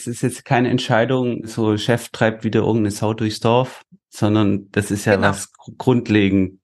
[0.00, 4.90] es ist jetzt keine Entscheidung, so Chef treibt wieder irgendeine Sau durchs Dorf, sondern das
[4.90, 5.28] ist ja genau.
[5.28, 6.60] was grundlegend.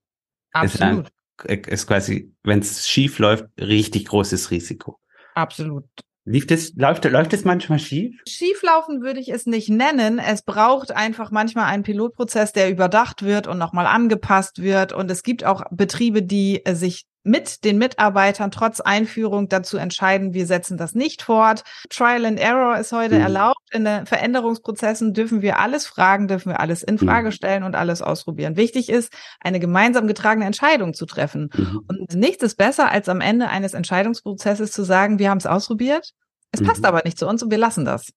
[0.52, 1.08] Absolut.
[1.44, 4.98] Ist, ein, ist quasi, wenn es schief läuft, richtig großes Risiko.
[5.34, 5.84] Absolut.
[6.28, 8.20] Lief das, läuft, läuft das manchmal schief?
[8.26, 10.18] Schieflaufen würde ich es nicht nennen.
[10.18, 14.92] Es braucht einfach manchmal einen Pilotprozess, der überdacht wird und nochmal angepasst wird.
[14.92, 20.32] Und es gibt auch Betriebe, die äh, sich mit den Mitarbeitern trotz Einführung dazu entscheiden,
[20.32, 21.64] wir setzen das nicht fort.
[21.90, 23.22] Trial and Error ist heute mhm.
[23.22, 23.58] erlaubt.
[23.72, 27.32] In den Veränderungsprozessen dürfen wir alles fragen, dürfen wir alles in Frage mhm.
[27.32, 28.56] stellen und alles ausprobieren.
[28.56, 31.50] Wichtig ist, eine gemeinsam getragene Entscheidung zu treffen.
[31.54, 31.80] Mhm.
[31.88, 36.12] Und nichts ist besser, als am Ende eines Entscheidungsprozesses zu sagen, wir haben es ausprobiert.
[36.52, 36.86] Es passt mhm.
[36.86, 38.12] aber nicht zu uns und wir lassen das.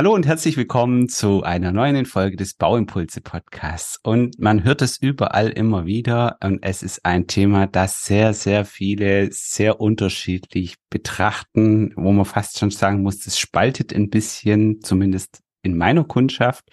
[0.00, 4.00] Hallo und herzlich willkommen zu einer neuen Folge des Bauimpulse Podcasts.
[4.02, 8.64] Und man hört es überall immer wieder und es ist ein Thema, das sehr, sehr
[8.64, 15.42] viele sehr unterschiedlich betrachten, wo man fast schon sagen muss, das spaltet ein bisschen, zumindest
[15.60, 16.64] in meiner Kundschaft.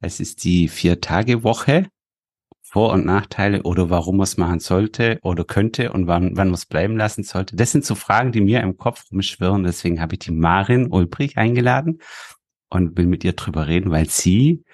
[0.00, 1.88] Es ist die Vier-Tage-Woche.
[2.62, 6.54] Vor- und Nachteile oder warum man es machen sollte oder könnte und wann, wann man
[6.54, 7.54] es bleiben lassen sollte.
[7.54, 9.64] Das sind so Fragen, die mir im Kopf rumschwirren.
[9.64, 11.98] Deswegen habe ich die Marin Ulbrich eingeladen
[12.74, 14.64] und will mit ihr drüber reden, weil sie,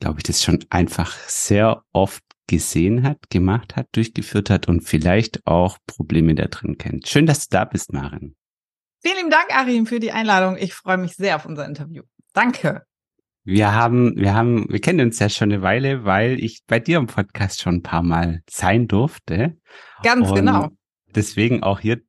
[0.00, 5.46] glaube ich, das schon einfach sehr oft gesehen hat, gemacht hat, durchgeführt hat und vielleicht
[5.46, 7.08] auch Probleme da drin kennt.
[7.08, 8.34] Schön, dass du da bist, Marin.
[9.02, 10.56] Vielen lieben Dank, Arim, für die Einladung.
[10.58, 12.02] Ich freue mich sehr auf unser Interview.
[12.32, 12.84] Danke.
[13.44, 16.98] Wir haben, wir haben, wir kennen uns ja schon eine Weile, weil ich bei dir
[16.98, 19.56] im Podcast schon ein paar Mal sein durfte.
[20.02, 20.68] Ganz und genau.
[21.14, 22.00] Deswegen auch hier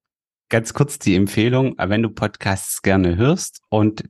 [0.50, 4.04] ganz kurz die Empfehlung, wenn du Podcasts gerne hörst und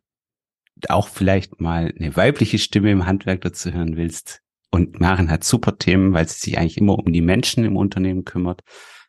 [0.89, 4.41] auch vielleicht mal eine weibliche Stimme im Handwerk dazu hören willst.
[4.71, 8.23] Und Maren hat super Themen, weil sie sich eigentlich immer um die Menschen im Unternehmen
[8.23, 8.61] kümmert.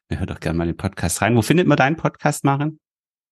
[0.08, 1.36] Hör doch gerne mal den Podcast rein.
[1.36, 2.80] Wo findet man deinen Podcast, Maren?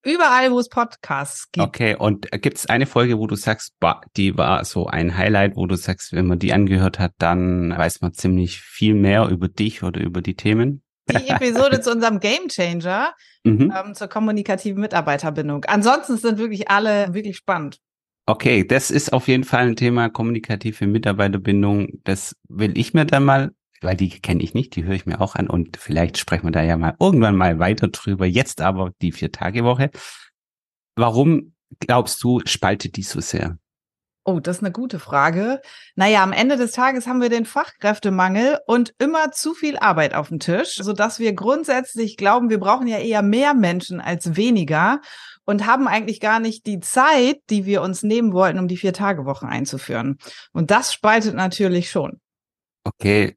[0.03, 1.67] Überall, wo es Podcasts gibt.
[1.67, 3.75] Okay, und gibt es eine Folge, wo du sagst,
[4.17, 8.01] die war so ein Highlight, wo du sagst, wenn man die angehört hat, dann weiß
[8.01, 10.83] man ziemlich viel mehr über dich oder über die Themen?
[11.11, 13.13] Die Episode zu unserem Game Changer,
[13.45, 13.75] mhm.
[13.77, 15.65] ähm, zur kommunikativen Mitarbeiterbindung.
[15.67, 17.79] Ansonsten sind wirklich alle wirklich spannend.
[18.31, 22.01] Okay, das ist auf jeden Fall ein Thema kommunikative Mitarbeiterbindung.
[22.05, 25.21] Das will ich mir dann mal, weil die kenne ich nicht, die höre ich mir
[25.21, 28.27] auch an und vielleicht sprechen wir da ja mal irgendwann mal weiter drüber.
[28.27, 29.91] Jetzt aber die Vier-Tage-Woche.
[30.95, 33.59] Warum glaubst du, spaltet die so sehr?
[34.23, 35.61] Oh, das ist eine gute Frage.
[35.97, 40.29] Naja, am Ende des Tages haben wir den Fachkräftemangel und immer zu viel Arbeit auf
[40.29, 45.01] dem Tisch, sodass wir grundsätzlich glauben, wir brauchen ja eher mehr Menschen als weniger
[45.51, 49.47] und haben eigentlich gar nicht die Zeit, die wir uns nehmen wollten, um die Vier-Tage-Woche
[49.47, 50.17] einzuführen.
[50.53, 52.21] Und das spaltet natürlich schon.
[52.85, 53.37] Okay,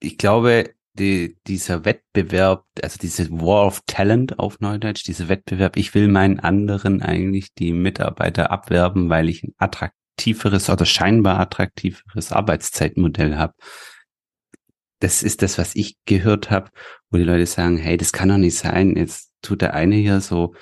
[0.00, 5.94] ich glaube, die, dieser Wettbewerb, also diese War of Talent auf Neudeutsch, dieser Wettbewerb, ich
[5.94, 13.36] will meinen anderen eigentlich die Mitarbeiter abwerben, weil ich ein attraktiveres oder scheinbar attraktiveres Arbeitszeitmodell
[13.36, 13.54] habe.
[14.98, 16.68] Das ist das, was ich gehört habe,
[17.08, 18.94] wo die Leute sagen, hey, das kann doch nicht sein.
[18.94, 20.54] Jetzt tut der eine hier so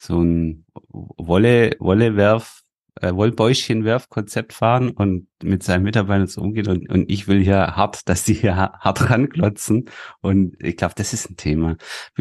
[0.00, 2.62] so ein Wolle, Wollewerf,
[3.00, 8.00] äh, Wollbäuschenwerfkonzept fahren und mit seinen Mitarbeitern so umgeht und, und ich will hier hart,
[8.08, 9.90] dass die hier hart ranklotzen
[10.20, 11.76] und ich glaube, das ist ein Thema.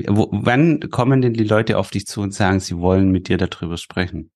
[0.08, 3.38] Wo, wann kommen denn die Leute auf dich zu und sagen, sie wollen mit dir
[3.38, 4.32] darüber sprechen?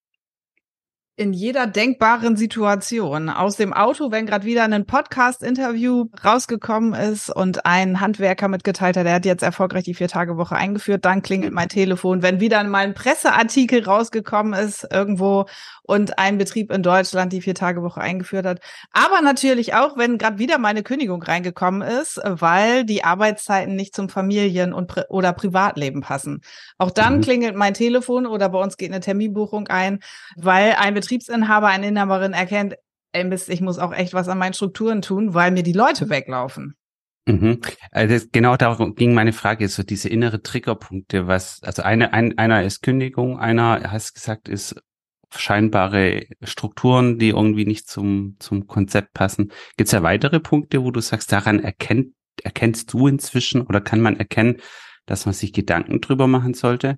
[1.15, 3.29] In jeder denkbaren Situation.
[3.29, 9.05] Aus dem Auto, wenn gerade wieder ein Podcast-Interview rausgekommen ist und ein Handwerker mitgeteilt hat,
[9.05, 12.23] der hat jetzt erfolgreich die Vier-Tage-Woche eingeführt, dann klingelt mein Telefon.
[12.23, 15.45] Wenn wieder mal ein Presseartikel rausgekommen ist irgendwo
[15.83, 18.59] und ein Betrieb in Deutschland die Vier-Tage-Woche eingeführt hat.
[18.91, 24.09] Aber natürlich auch, wenn gerade wieder meine Kündigung reingekommen ist, weil die Arbeitszeiten nicht zum
[24.09, 26.41] Familien- und Pri oder Privatleben passen.
[26.77, 27.21] Auch dann mhm.
[27.21, 29.99] klingelt mein Telefon oder bei uns geht eine Terminbuchung ein,
[30.35, 32.75] weil ein Betriebsinhaber, eine Inhaberin erkennt,
[33.11, 36.09] ey Mist, ich muss auch echt was an meinen Strukturen tun, weil mir die Leute
[36.09, 36.75] weglaufen.
[37.25, 37.61] Mhm.
[37.91, 42.63] Also genau darum ging meine Frage, so diese innere Triggerpunkte, was, also eine, ein, einer
[42.63, 44.75] ist Kündigung, einer, hast gesagt, ist
[45.39, 49.51] scheinbare Strukturen, die irgendwie nicht zum, zum Konzept passen.
[49.77, 52.13] Gibt es ja weitere Punkte, wo du sagst, daran erkennt,
[52.43, 54.57] erkennst du inzwischen oder kann man erkennen,
[55.05, 56.97] dass man sich Gedanken drüber machen sollte?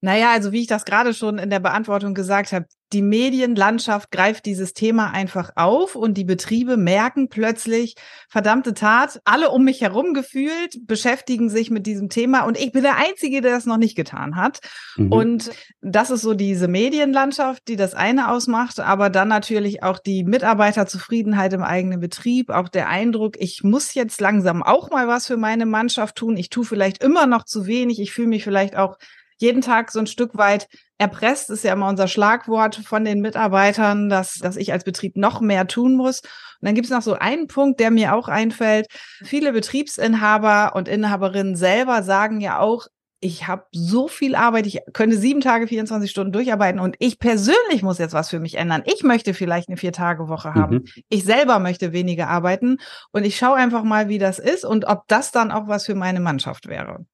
[0.00, 4.46] Naja, also wie ich das gerade schon in der Beantwortung gesagt habe, die Medienlandschaft greift
[4.46, 7.94] dieses Thema einfach auf und die Betriebe merken plötzlich,
[8.28, 12.82] verdammte Tat, alle um mich herum gefühlt beschäftigen sich mit diesem Thema und ich bin
[12.82, 14.58] der Einzige, der das noch nicht getan hat.
[14.96, 15.12] Mhm.
[15.12, 15.50] Und
[15.82, 21.52] das ist so diese Medienlandschaft, die das eine ausmacht, aber dann natürlich auch die Mitarbeiterzufriedenheit
[21.52, 25.66] im eigenen Betrieb, auch der Eindruck, ich muss jetzt langsam auch mal was für meine
[25.66, 26.36] Mannschaft tun.
[26.36, 28.00] Ich tue vielleicht immer noch zu wenig.
[28.00, 28.96] Ich fühle mich vielleicht auch
[29.40, 34.08] jeden Tag so ein Stück weit erpresst, ist ja immer unser Schlagwort von den Mitarbeitern,
[34.08, 36.20] dass, dass ich als Betrieb noch mehr tun muss.
[36.20, 38.86] Und dann gibt es noch so einen Punkt, der mir auch einfällt.
[39.24, 42.86] Viele Betriebsinhaber und Inhaberinnen selber sagen ja auch,
[43.20, 47.82] ich habe so viel Arbeit, ich könnte sieben Tage, 24 Stunden durcharbeiten und ich persönlich
[47.82, 48.82] muss jetzt was für mich ändern.
[48.86, 50.76] Ich möchte vielleicht eine Vier-Tage-Woche haben.
[50.76, 50.84] Mhm.
[51.10, 52.78] Ich selber möchte weniger arbeiten
[53.12, 55.94] und ich schaue einfach mal, wie das ist und ob das dann auch was für
[55.94, 57.04] meine Mannschaft wäre.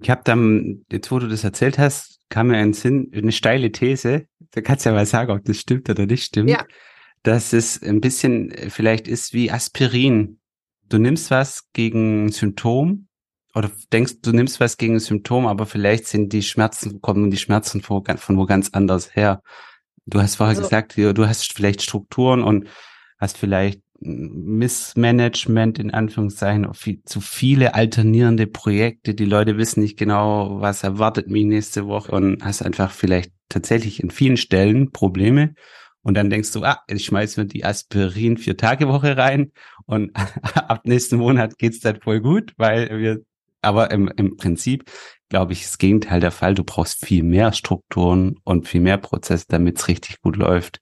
[0.00, 3.72] Ich habe dann, jetzt wo du das erzählt hast, kam mir ein Sinn, eine steile
[3.72, 4.26] These.
[4.52, 6.50] Da kannst du ja mal sagen, ob das stimmt oder nicht stimmt.
[6.50, 6.64] Ja.
[7.22, 10.38] Dass es ein bisschen vielleicht ist wie Aspirin.
[10.88, 13.08] Du nimmst was gegen Symptom
[13.54, 17.82] oder denkst, du nimmst was gegen Symptom, aber vielleicht sind die Schmerzen, kommen die Schmerzen
[17.82, 19.42] von, von wo ganz anders her.
[20.06, 22.68] Du hast vorher also, gesagt, du hast vielleicht Strukturen und
[23.18, 26.68] hast vielleicht Missmanagement in Anführungszeichen,
[27.04, 29.14] zu viele alternierende Projekte.
[29.14, 34.02] Die Leute wissen nicht genau, was erwartet mich nächste Woche und hast einfach vielleicht tatsächlich
[34.02, 35.54] in vielen Stellen Probleme.
[36.02, 39.52] Und dann denkst du, ah, ich schmeiß mir die Aspirin vier Tage Woche rein
[39.84, 40.12] und
[40.54, 43.18] ab nächsten Monat geht's dann voll gut, weil wir,
[43.62, 44.84] aber im, im Prinzip
[45.28, 46.54] glaube ich, das Gegenteil der Fall.
[46.54, 50.80] Du brauchst viel mehr Strukturen und viel mehr Prozesse, damit es richtig gut läuft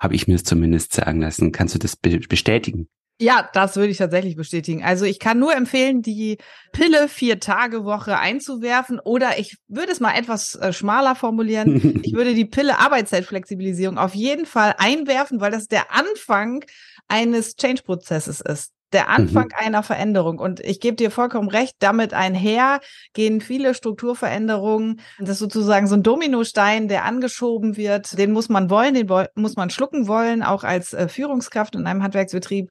[0.00, 1.52] habe ich mir es zumindest sagen lassen.
[1.52, 2.88] Kannst du das be bestätigen?
[3.22, 4.82] Ja, das würde ich tatsächlich bestätigen.
[4.82, 6.38] Also ich kann nur empfehlen, die
[6.72, 12.00] Pille vier Tage Woche einzuwerfen oder ich würde es mal etwas äh, schmaler formulieren.
[12.02, 16.64] ich würde die Pille Arbeitszeitflexibilisierung auf jeden Fall einwerfen, weil das der Anfang
[17.08, 19.66] eines Change-Prozesses ist der Anfang mhm.
[19.66, 20.38] einer Veränderung.
[20.38, 22.80] Und ich gebe dir vollkommen recht, damit einher
[23.12, 25.00] gehen viele Strukturveränderungen.
[25.18, 28.18] Das ist sozusagen so ein Dominostein, der angeschoben wird.
[28.18, 32.02] Den muss man wollen, den muss man schlucken wollen, auch als äh, Führungskraft in einem
[32.02, 32.70] Handwerksbetrieb.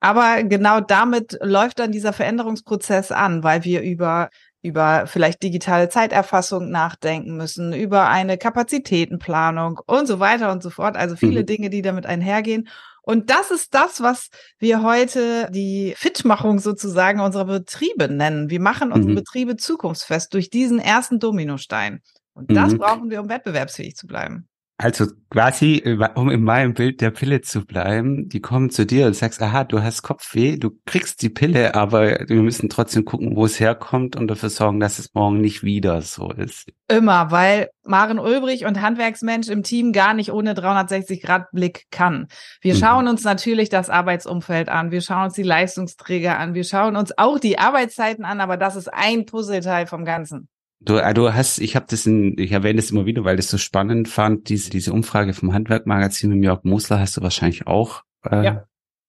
[0.00, 6.70] Aber genau damit läuft dann dieser Veränderungsprozess an, weil wir über über vielleicht digitale Zeiterfassung
[6.70, 10.96] nachdenken müssen, über eine Kapazitätenplanung und so weiter und so fort.
[10.96, 11.46] Also viele mhm.
[11.46, 12.68] Dinge, die damit einhergehen.
[13.08, 14.28] Und das ist das, was
[14.58, 18.50] wir heute die Fitmachung sozusagen unserer Betriebe nennen.
[18.50, 19.16] Wir machen unsere mhm.
[19.16, 22.02] Betriebe zukunftsfest durch diesen ersten Dominostein.
[22.34, 22.78] Und das mhm.
[22.78, 24.47] brauchen wir, um wettbewerbsfähig zu bleiben.
[24.80, 25.82] Also quasi,
[26.14, 29.64] um in meinem Bild der Pille zu bleiben, die kommen zu dir und sagst, aha,
[29.64, 34.14] du hast Kopfweh, du kriegst die Pille, aber wir müssen trotzdem gucken, wo es herkommt
[34.14, 36.70] und dafür sorgen, dass es morgen nicht wieder so ist.
[36.86, 42.28] Immer, weil Maren Ulbrich und Handwerksmensch im Team gar nicht ohne 360-Grad-Blick kann.
[42.60, 42.78] Wir mhm.
[42.78, 47.18] schauen uns natürlich das Arbeitsumfeld an, wir schauen uns die Leistungsträger an, wir schauen uns
[47.18, 50.48] auch die Arbeitszeiten an, aber das ist ein Puzzleteil vom Ganzen.
[50.80, 53.50] Du, äh, du hast, ich habe das in, ich erwähne das immer wieder, weil das
[53.50, 58.04] so spannend fand, diese, diese Umfrage vom Handwerkmagazin mit Jörg Mosler hast du wahrscheinlich auch
[58.24, 58.64] äh, ja.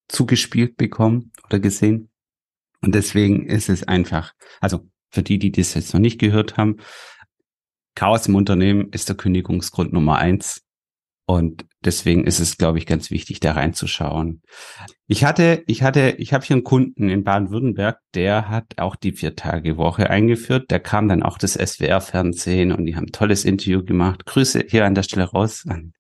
[0.08, 2.10] zugespielt bekommen oder gesehen.
[2.82, 6.78] Und deswegen ist es einfach, also für die, die das jetzt noch nicht gehört haben,
[7.96, 10.64] Chaos im Unternehmen ist der Kündigungsgrund Nummer eins.
[11.30, 14.42] Und deswegen ist es, glaube ich, ganz wichtig, da reinzuschauen.
[15.06, 19.12] Ich hatte, ich hatte, ich habe hier einen Kunden in Baden-Württemberg, der hat auch die
[19.12, 20.66] Vier-Tage-Woche eingeführt.
[20.70, 24.26] Da kam dann auch das SWR-Fernsehen und die haben ein tolles Interview gemacht.
[24.26, 25.94] Grüße hier an der Stelle raus an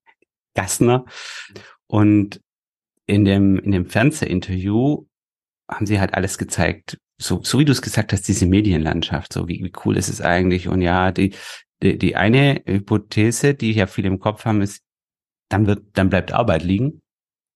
[0.55, 1.05] Gassner.
[1.85, 2.41] Und
[3.05, 5.05] in dem, in dem Fernsehinterview
[5.69, 9.47] haben sie halt alles gezeigt, so, so wie du es gesagt hast, diese Medienlandschaft, so
[9.47, 10.69] wie, wie cool ist es eigentlich?
[10.69, 11.35] Und ja, die,
[11.83, 14.81] die, die eine Hypothese, die ja viele im Kopf haben, ist,
[15.49, 17.01] dann wird, dann bleibt Arbeit liegen,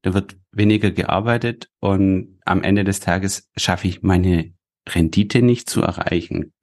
[0.03, 4.53] da wird weniger gearbeitet und am Ende des Tages schaffe ich meine
[4.87, 6.53] Rendite nicht zu erreichen.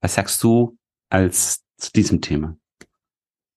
[0.00, 0.78] Was sagst du
[1.10, 2.56] als zu diesem Thema?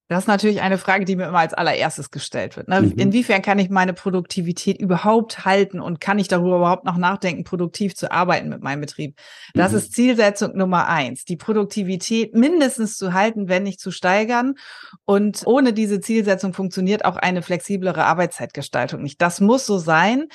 [0.10, 2.68] Das ist natürlich eine Frage, die mir immer als allererstes gestellt wird.
[2.68, 2.82] Ne?
[2.82, 2.94] Mhm.
[2.98, 7.96] Inwiefern kann ich meine Produktivität überhaupt halten und kann ich darüber überhaupt noch nachdenken, produktiv
[7.96, 9.16] zu arbeiten mit meinem Betrieb?
[9.54, 9.78] Das mhm.
[9.78, 14.56] ist Zielsetzung Nummer eins, die Produktivität mindestens zu halten, wenn nicht zu steigern.
[15.06, 19.22] Und ohne diese Zielsetzung funktioniert auch eine flexiblere Arbeitszeitgestaltung nicht.
[19.22, 20.26] Das muss so sein.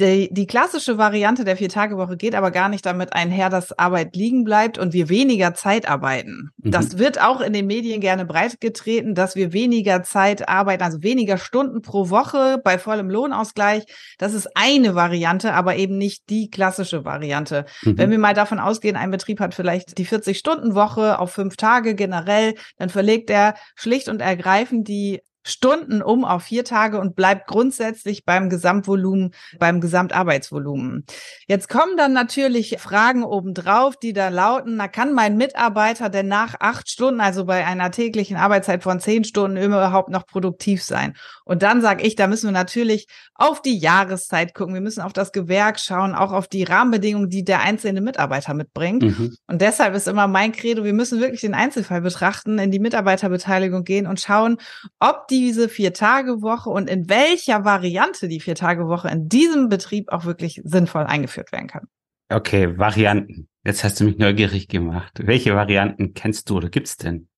[0.00, 4.42] Die, die klassische Variante der Vier-Tage-Woche geht aber gar nicht damit einher, dass Arbeit liegen
[4.42, 6.50] bleibt und wir weniger Zeit arbeiten.
[6.56, 6.72] Mhm.
[6.72, 11.38] Das wird auch in den Medien gerne breitgetreten dass wir weniger Zeit arbeiten, also weniger
[11.38, 13.84] Stunden pro Woche bei vollem Lohnausgleich.
[14.18, 17.66] Das ist eine Variante, aber eben nicht die klassische Variante.
[17.82, 17.98] Mhm.
[17.98, 22.54] Wenn wir mal davon ausgehen, ein Betrieb hat vielleicht die 40-Stunden-Woche auf fünf Tage generell,
[22.78, 28.24] dann verlegt er schlicht und ergreifend die Stunden um auf vier Tage und bleibt grundsätzlich
[28.24, 31.04] beim Gesamtvolumen, beim Gesamtarbeitsvolumen.
[31.46, 36.54] Jetzt kommen dann natürlich Fragen obendrauf, die da lauten, na kann mein Mitarbeiter denn nach
[36.60, 41.14] acht Stunden, also bei einer täglichen Arbeitszeit von zehn Stunden überhaupt noch produktiv sein?
[41.44, 44.74] Und dann sage ich, da müssen wir natürlich auf die Jahreszeit gucken.
[44.74, 49.02] Wir müssen auf das Gewerk schauen, auch auf die Rahmenbedingungen, die der einzelne Mitarbeiter mitbringt.
[49.02, 49.34] Mhm.
[49.46, 53.84] Und deshalb ist immer mein Credo, wir müssen wirklich den Einzelfall betrachten, in die Mitarbeiterbeteiligung
[53.84, 54.58] gehen und schauen,
[54.98, 61.04] ob diese Vier-Tage-Woche und in welcher Variante die Vier-Tage-Woche in diesem Betrieb auch wirklich sinnvoll
[61.04, 61.86] eingeführt werden kann.
[62.28, 63.48] Okay, Varianten.
[63.64, 65.18] Jetzt hast du mich neugierig gemacht.
[65.24, 67.29] Welche Varianten kennst du oder gibt's denn?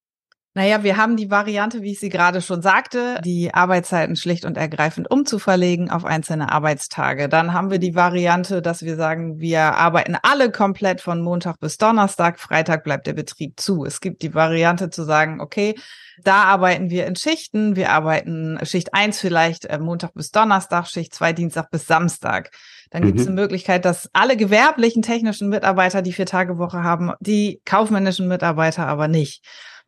[0.55, 4.59] Naja, wir haben die Variante, wie ich sie gerade schon sagte, die Arbeitszeiten schlicht und
[4.59, 7.31] ergreifend umzuverlegen auf einzelne Arbeitstage.
[7.31, 11.79] Dann haben wir die Variante, dass wir sagen, wir arbeiten alle komplett von Montag bis
[11.79, 13.87] Donnerstag, Freitag bleibt der Betrieb zu.
[13.87, 15.75] Es gibt die Variante zu sagen, okay,
[16.23, 17.75] da arbeiten wir in Schichten.
[17.75, 22.51] Wir arbeiten Schicht eins vielleicht äh, Montag bis Donnerstag, Schicht zwei Dienstag bis Samstag.
[22.91, 23.33] Dann gibt es mhm.
[23.33, 29.43] eine Möglichkeit, dass alle gewerblichen technischen Mitarbeiter die Vier-Tage-Woche haben, die kaufmännischen Mitarbeiter aber nicht.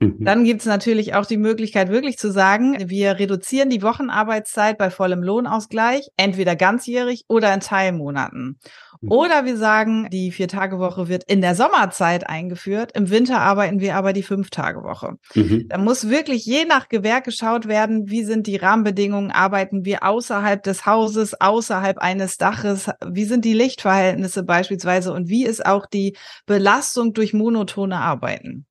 [0.04, 0.25] Mhm.
[0.25, 4.90] Dann gibt es natürlich auch die Möglichkeit, wirklich zu sagen, wir reduzieren die Wochenarbeitszeit bei
[4.90, 8.58] vollem Lohnausgleich, entweder ganzjährig oder in Teilmonaten.
[9.00, 9.11] Mhm.
[9.11, 12.92] Oder wir sagen, die Vier-Tage-Woche wird in der Sommerzeit eingeführt.
[12.94, 15.14] Im Winter arbeiten wir aber die Fünf-Tage-Woche.
[15.34, 15.66] Mhm.
[15.68, 19.30] Da muss wirklich je nach Gewerk geschaut werden, wie sind die Rahmenbedingungen?
[19.30, 22.90] Arbeiten wir außerhalb des Hauses, außerhalb eines Daches?
[23.06, 25.12] Wie sind die Lichtverhältnisse beispielsweise?
[25.12, 28.66] Und wie ist auch die Belastung durch monotone Arbeiten?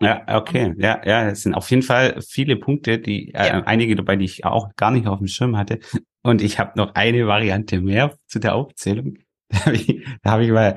[0.00, 0.74] Ja, okay.
[0.78, 3.62] Ja, ja, es sind auf jeden Fall viele Punkte, die äh, ja.
[3.64, 5.80] einige dabei, die ich auch gar nicht auf dem Schirm hatte.
[6.22, 9.18] Und ich habe noch eine Variante mehr zu der Aufzählung.
[9.50, 10.76] Da habe ich, da hab ich mal,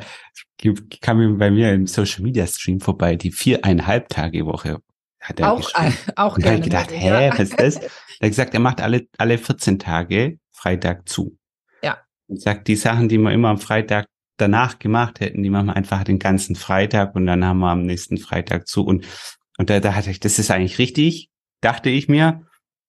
[1.02, 4.80] kam bei mir im Social Media Stream vorbei, die viereinhalb Tage Woche
[5.22, 6.58] hat er auch, äh, auch und gerne.
[6.58, 7.32] Ich gedacht, hä, ja.
[7.32, 7.76] was ist das?
[7.78, 11.38] Er hat gesagt, er macht alle, alle 14 Tage Freitag zu.
[11.84, 12.00] Ja.
[12.28, 14.08] Und sagt, die Sachen, die man immer am Freitag
[14.42, 17.86] danach gemacht hätten, die machen wir einfach den ganzen Freitag und dann haben wir am
[17.86, 18.84] nächsten Freitag zu.
[18.84, 19.06] Und,
[19.58, 21.30] und da, hatte ich, das ist eigentlich richtig,
[21.62, 22.42] dachte ich mir.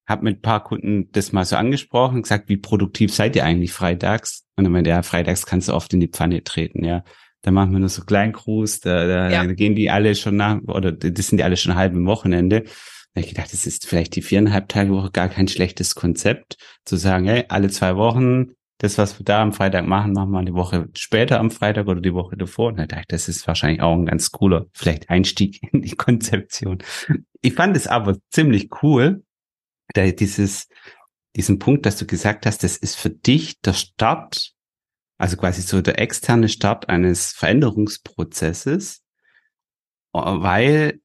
[0.05, 3.73] Hab mit ein paar Kunden das mal so angesprochen, gesagt, wie produktiv seid ihr eigentlich
[3.73, 4.45] freitags?
[4.57, 7.05] Und dann meinte ja, freitags kannst du oft in die Pfanne treten, ja.
[7.43, 9.45] Da machen wir nur so Kleinkruß, da, da, ja.
[9.45, 12.63] da gehen die alle schon nach, oder das sind die alle schon halb im Wochenende.
[12.63, 16.57] Da habe ich gedacht, das ist vielleicht die viereinhalb Tage Woche gar kein schlechtes Konzept,
[16.85, 20.39] zu sagen, hey, alle zwei Wochen das, was wir da am Freitag machen, machen wir
[20.39, 22.69] eine Woche später am Freitag oder die Woche davor.
[22.69, 25.97] Und da dachte ich, das ist wahrscheinlich auch ein ganz cooler, vielleicht Einstieg in die
[25.97, 26.79] Konzeption.
[27.41, 29.25] Ich fand es aber ziemlich cool,
[29.95, 30.69] da dieses,
[31.37, 34.53] diesen Punkt, dass du gesagt hast, das ist für dich der Start,
[35.19, 39.03] also quasi so der externe Start eines Veränderungsprozesses,
[40.13, 41.01] weil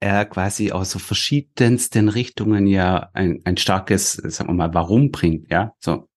[0.00, 5.50] er quasi aus so verschiedensten Richtungen ja ein, ein starkes, sagen wir mal, Warum bringt,
[5.50, 6.08] ja, so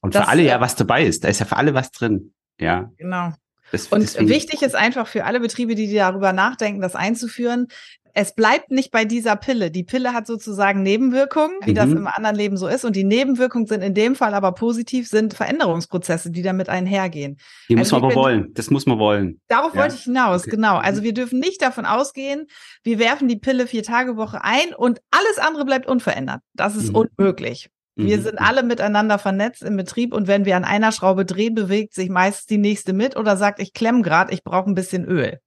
[0.00, 1.24] und das, für alle ja was dabei ist.
[1.24, 2.34] Da ist ja für alle was drin.
[2.58, 2.90] Ja.
[2.96, 3.32] Genau.
[3.72, 4.28] Das, und deswegen.
[4.28, 7.68] wichtig ist einfach für alle Betriebe, die darüber nachdenken, das einzuführen.
[8.14, 9.70] Es bleibt nicht bei dieser Pille.
[9.70, 11.74] Die Pille hat sozusagen Nebenwirkungen, wie mhm.
[11.76, 12.84] das im anderen Leben so ist.
[12.84, 17.38] Und die Nebenwirkungen sind in dem Fall aber positiv, sind Veränderungsprozesse, die damit einhergehen.
[17.70, 18.52] Die also muss man aber wollen.
[18.52, 19.40] Das muss man wollen.
[19.48, 19.80] Darauf ja.
[19.80, 20.50] wollte ich hinaus, okay.
[20.50, 20.76] genau.
[20.76, 21.04] Also mhm.
[21.04, 22.48] wir dürfen nicht davon ausgehen,
[22.82, 26.42] wir werfen die Pille vier Tage Woche ein und alles andere bleibt unverändert.
[26.52, 27.06] Das ist mhm.
[27.16, 27.70] unmöglich.
[27.94, 28.22] Wir mhm.
[28.22, 32.08] sind alle miteinander vernetzt im Betrieb und wenn wir an einer Schraube drehen, bewegt sich
[32.08, 35.38] meistens die nächste mit oder sagt, ich klemm grad, ich brauche ein bisschen Öl.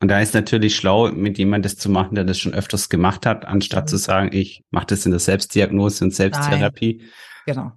[0.00, 3.24] Und da ist natürlich schlau, mit jemandem das zu machen, der das schon öfters gemacht
[3.24, 3.88] hat, anstatt mhm.
[3.88, 6.98] zu sagen, ich mache das in der Selbstdiagnose und Selbsttherapie.
[6.98, 7.08] Nein.
[7.46, 7.72] Genau.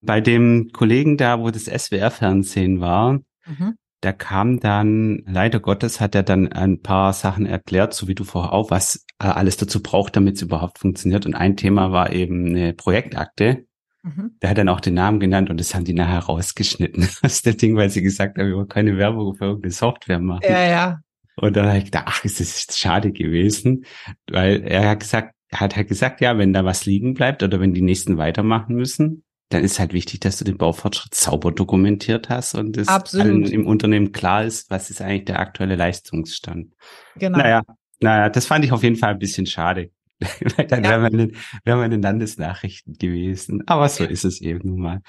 [0.00, 6.16] Bei dem Kollegen da, wo das SWR-Fernsehen war, mhm da kam dann, leider Gottes, hat
[6.16, 9.80] er dann ein paar Sachen erklärt, so wie du vorher auch, was äh, alles dazu
[9.80, 11.24] braucht, damit es überhaupt funktioniert.
[11.24, 13.64] Und ein Thema war eben eine Projektakte.
[14.02, 14.32] Mhm.
[14.42, 17.56] Der hat dann auch den Namen genannt und das haben die nachher rausgeschnitten aus dem
[17.56, 20.42] Ding, weil sie gesagt haben, wir wollen keine Werbung für irgendeine Software machen.
[20.42, 21.00] Ja, ja.
[21.36, 23.84] Und dann habe ich gedacht, ach, es ist schade gewesen,
[24.28, 27.72] weil er hat gesagt, hat halt gesagt, ja, wenn da was liegen bleibt oder wenn
[27.72, 32.54] die nächsten weitermachen müssen, dann ist halt wichtig, dass du den Baufortschritt sauber dokumentiert hast
[32.54, 36.72] und es allen im Unternehmen klar ist, was ist eigentlich der aktuelle Leistungsstand.
[37.16, 37.38] Genau.
[37.38, 37.62] Naja,
[38.00, 39.90] naja, das fand ich auf jeden Fall ein bisschen schade.
[40.56, 40.90] Weil dann ja.
[40.90, 43.62] wäre man, in, wär man in den Landesnachrichten gewesen.
[43.66, 45.00] Aber so ist es eben nun mal.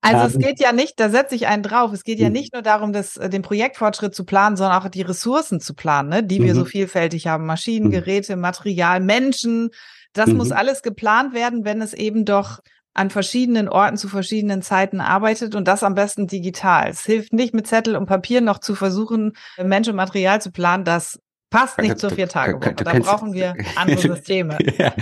[0.00, 2.32] Also es ähm, geht ja nicht, da setze ich einen drauf, es geht ja hm.
[2.32, 6.08] nicht nur darum, das, äh, den Projektfortschritt zu planen, sondern auch die Ressourcen zu planen,
[6.08, 6.66] ne, die wir so mhm.
[6.66, 7.46] vielfältig haben.
[7.46, 7.92] Maschinen, mhm.
[7.92, 9.70] Geräte, Material, Menschen,
[10.12, 10.36] Das mhm.
[10.36, 12.60] muss alles geplant werden, wenn es eben doch
[12.98, 16.90] an verschiedenen Orten zu verschiedenen Zeiten arbeitet und das am besten digital.
[16.90, 20.84] Es hilft nicht mit Zettel und Papier noch zu versuchen, Mensch und Material zu planen.
[20.84, 22.58] Das passt nicht zur vier Tage.
[22.58, 24.58] Da brauchen wir andere Systeme.
[24.78, 24.92] ja,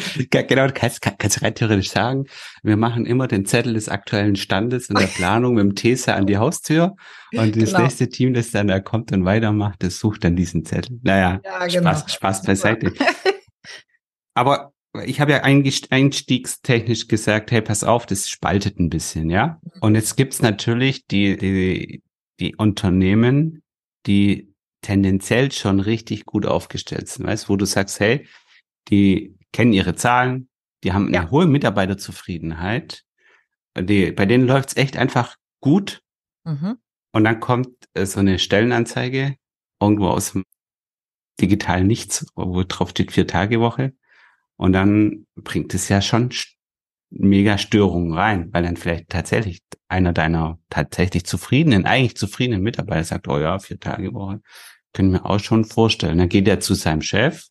[0.43, 2.27] genau, du kannst, kannst rein theoretisch sagen,
[2.63, 6.27] wir machen immer den Zettel des aktuellen Standes in der Planung mit dem Tesa an
[6.27, 6.97] die Haustür
[7.33, 7.83] und das genau.
[7.83, 10.99] nächste Team, das dann da kommt und weitermacht, das sucht dann diesen Zettel.
[11.03, 11.95] Naja, ja, genau.
[11.95, 12.93] Spaß, Spaß beiseite.
[14.35, 14.75] Aber
[15.05, 19.61] ich habe ja einstiegstechnisch gesagt, hey, pass auf, das spaltet ein bisschen, ja.
[19.81, 22.03] Und jetzt gibt's natürlich die, die,
[22.41, 23.63] die Unternehmen,
[24.07, 28.27] die tendenziell schon richtig gut aufgestellt sind, weißt, wo du sagst, hey,
[28.89, 30.49] die kennen ihre Zahlen,
[30.85, 31.31] die haben eine ja.
[31.31, 33.05] hohe Mitarbeiterzufriedenheit,
[33.79, 36.03] die, bei denen läuft's echt einfach gut.
[36.45, 36.79] Mhm.
[37.13, 39.37] Und dann kommt äh, so eine Stellenanzeige
[39.81, 40.45] irgendwo aus dem
[41.41, 43.93] digitalen Nichts, wo drauf steht vier Tage Woche.
[44.57, 46.31] Und dann bringt es ja schon
[47.11, 53.29] mega Störungen rein, weil dann vielleicht tatsächlich einer deiner tatsächlich zufriedenen, eigentlich zufriedenen Mitarbeiter sagt,
[53.29, 54.41] oh ja, vier Tage Woche,
[54.93, 56.19] können wir auch schon vorstellen.
[56.19, 57.47] Dann geht er zu seinem Chef,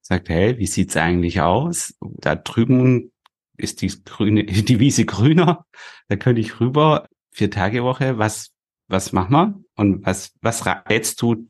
[0.00, 1.94] sagt, hey, wie sieht's eigentlich aus?
[2.00, 3.12] Da drüben
[3.56, 5.66] ist die grüne, die Wiese grüner,
[6.08, 8.50] da könnte ich rüber, vier Tage Woche, was,
[8.88, 9.60] was machen wir?
[9.76, 11.48] Und was, was rätst du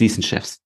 [0.00, 0.60] diesen Chefs?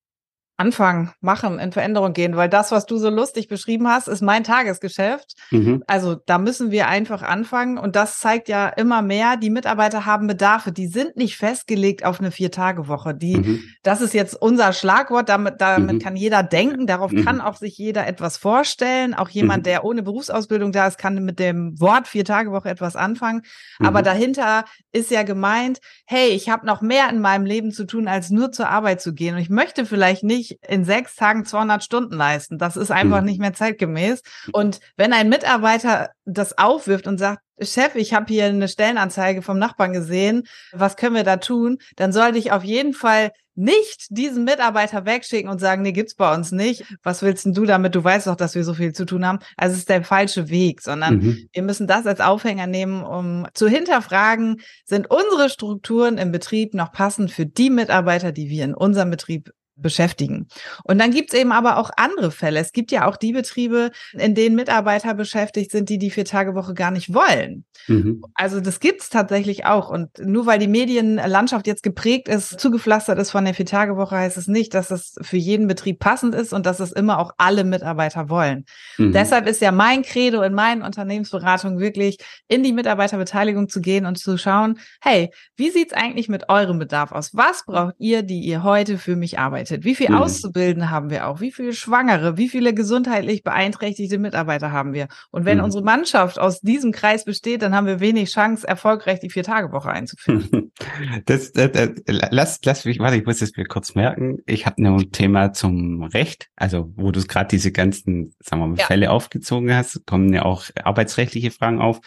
[0.57, 4.45] Anfangen, machen, in Veränderung gehen, weil das, was du so lustig beschrieben hast, ist mein
[4.45, 5.35] Tagesgeschäft.
[5.51, 5.83] Mhm.
[5.87, 10.27] Also da müssen wir einfach anfangen und das zeigt ja immer mehr, die Mitarbeiter haben
[10.27, 13.15] Bedarfe, die sind nicht festgelegt auf eine Vier-Tage-Woche.
[13.15, 13.63] Die, mhm.
[13.83, 15.99] das ist jetzt unser Schlagwort, damit, damit mhm.
[16.01, 17.25] kann jeder denken, darauf mhm.
[17.25, 19.15] kann auch sich jeder etwas vorstellen.
[19.15, 19.65] Auch jemand, mhm.
[19.65, 23.43] der ohne Berufsausbildung da ist, kann mit dem Wort Vier-Tage-Woche etwas anfangen.
[23.81, 24.05] Aber mhm.
[24.05, 28.31] dahinter ist ja gemeint, hey, ich habe noch mehr in meinem Leben zu tun, als
[28.31, 29.35] nur zur Arbeit zu gehen.
[29.35, 32.59] Und ich möchte vielleicht nicht in sechs Tagen 200 Stunden leisten.
[32.59, 33.27] Das ist einfach mhm.
[33.27, 34.23] nicht mehr zeitgemäß.
[34.53, 39.59] Und wenn ein Mitarbeiter das aufwirft und sagt, Chef, ich habe hier eine Stellenanzeige vom
[39.59, 41.79] Nachbarn gesehen, was können wir da tun?
[41.97, 46.35] Dann sollte ich auf jeden Fall nicht diesen Mitarbeiter wegschicken und sagen, nee, gibt's bei
[46.35, 46.85] uns nicht.
[47.03, 47.95] Was willst denn du damit?
[47.95, 49.41] Du weißt doch, dass wir so viel zu tun haben.
[49.57, 51.49] Also es ist der falsche Weg, sondern mhm.
[51.53, 56.93] wir müssen das als Aufhänger nehmen, um zu hinterfragen, sind unsere Strukturen im Betrieb noch
[56.93, 60.49] passend für die Mitarbeiter, die wir in unserem Betrieb beschäftigen.
[60.85, 62.61] Und dann gibt's eben aber auch andere Fälle.
[62.61, 66.91] Es gibt ja auch die Betriebe, in denen Mitarbeiter beschäftigt sind, die die Vier-Tage-Woche gar
[66.91, 67.65] nicht wollen.
[67.89, 68.23] Mhm.
[68.35, 69.89] Also das gibt's tatsächlich auch.
[69.89, 74.47] Und nur weil die Medienlandschaft jetzt geprägt ist, zugepflastert ist von der Vier-Tage-Woche, heißt es
[74.47, 78.29] nicht, dass es für jeden Betrieb passend ist und dass es immer auch alle Mitarbeiter
[78.29, 78.67] wollen.
[78.99, 79.13] Mhm.
[79.13, 82.19] Deshalb ist ja mein Credo in meinen Unternehmensberatungen wirklich,
[82.49, 87.13] in die Mitarbeiterbeteiligung zu gehen und zu schauen, hey, wie sieht's eigentlich mit eurem Bedarf
[87.13, 87.31] aus?
[87.35, 89.62] Was braucht ihr, die ihr heute für mich arbeitet?
[89.63, 89.85] Arbeitet?
[89.85, 90.17] Wie viel mhm.
[90.17, 91.41] Auszubildende haben wir auch?
[91.41, 92.37] Wie viele Schwangere?
[92.37, 95.09] Wie viele gesundheitlich beeinträchtigte Mitarbeiter haben wir?
[95.31, 95.65] Und wenn mhm.
[95.65, 100.73] unsere Mannschaft aus diesem Kreis besteht, dann haben wir wenig Chance, erfolgreich die Vier-Tage-Woche einzuführen.
[101.27, 104.39] Das, das, das, lass, lass mich, warte, ich muss es mir kurz merken.
[104.47, 108.67] Ich habe noch ein Thema zum Recht, also wo du gerade diese ganzen, sagen wir
[108.67, 108.87] mal, ja.
[108.87, 112.01] Fälle aufgezogen hast, kommen ja auch arbeitsrechtliche Fragen auf.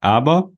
[0.00, 0.50] Aber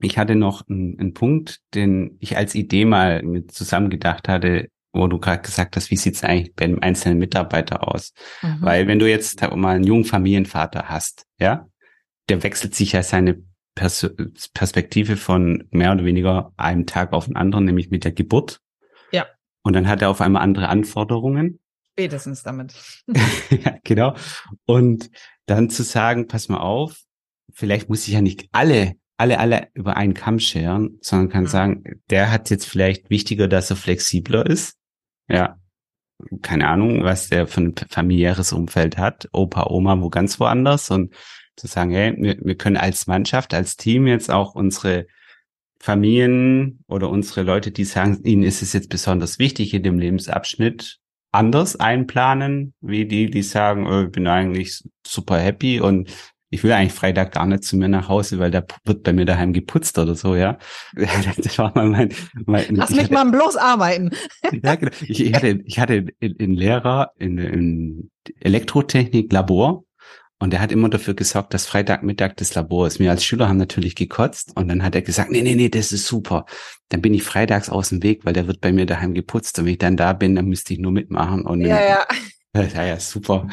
[0.00, 5.06] ich hatte noch einen, einen Punkt, den ich als Idee mal mit zusammengedacht hatte, wo
[5.06, 8.12] du gerade gesagt hast, wie sieht's eigentlich bei einem einzelnen Mitarbeiter aus?
[8.42, 8.58] Mhm.
[8.60, 11.66] Weil wenn du jetzt mal einen jungen Familienvater hast, ja,
[12.28, 13.42] der wechselt sich ja seine
[13.74, 14.10] Pers
[14.52, 18.60] Perspektive von mehr oder weniger einem Tag auf den anderen, nämlich mit der Geburt.
[19.12, 19.26] Ja.
[19.62, 21.58] Und dann hat er auf einmal andere Anforderungen.
[21.92, 22.74] Spätestens damit.
[23.50, 24.14] ja, genau.
[24.66, 25.10] Und
[25.46, 27.02] dann zu sagen, pass mal auf,
[27.52, 31.48] vielleicht muss ich ja nicht alle alle, alle über einen Kamm scheren, sondern kann mhm.
[31.48, 34.76] sagen, der hat jetzt vielleicht wichtiger, dass er flexibler ist
[35.28, 35.58] ja.
[36.40, 39.28] Keine Ahnung, was der für ein familiäres Umfeld hat.
[39.32, 40.88] Opa, Oma, wo ganz woanders.
[40.90, 41.12] Und
[41.56, 45.06] zu sagen, hey, wir, wir können als Mannschaft, als Team jetzt auch unsere
[45.80, 50.98] Familien oder unsere Leute, die sagen, ihnen ist es jetzt besonders wichtig in dem Lebensabschnitt,
[51.32, 56.10] anders einplanen, wie die, die sagen, oh, ich bin eigentlich super happy und
[56.52, 59.24] ich will eigentlich Freitag gar nicht zu mir nach Hause, weil da wird bei mir
[59.24, 60.58] daheim geputzt oder so, ja.
[61.38, 64.10] Das war mal mein, mein Lass mich hatte, mal bloß arbeiten.
[64.62, 64.92] Ja, genau.
[65.00, 68.10] Ich, ich hatte, ich hatte einen Lehrer in, in
[68.40, 69.84] Elektrotechnik Labor
[70.38, 72.98] und der hat immer dafür gesorgt, dass Freitagmittag das Labor ist.
[72.98, 75.90] Wir als Schüler haben natürlich gekotzt und dann hat er gesagt, nee, nee, nee, das
[75.90, 76.44] ist super.
[76.90, 79.64] Dann bin ich freitags aus dem Weg, weil der wird bei mir daheim geputzt und
[79.64, 82.06] wenn ich dann da bin, dann müsste ich nur mitmachen und ja, ja.
[82.54, 83.48] Ja, ja, super.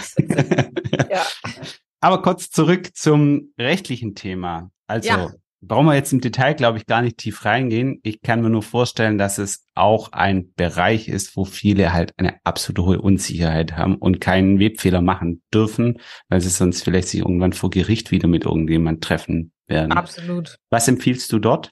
[1.10, 1.24] ja.
[2.02, 4.72] Aber kurz zurück zum rechtlichen Thema.
[4.88, 5.32] Also, ja.
[5.62, 8.00] brauchen wir jetzt im Detail, glaube ich, gar nicht tief reingehen.
[8.04, 12.36] Ich kann mir nur vorstellen, dass es auch ein Bereich ist, wo viele halt eine
[12.44, 17.54] absolute hohe Unsicherheit haben und keinen Webfehler machen dürfen, weil sie sonst vielleicht sich irgendwann
[17.54, 19.92] vor Gericht wieder mit irgendjemand treffen werden.
[19.92, 20.58] Absolut.
[20.70, 21.72] Was empfiehlst du dort?